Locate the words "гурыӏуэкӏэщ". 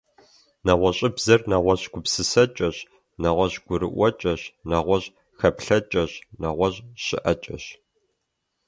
3.65-4.41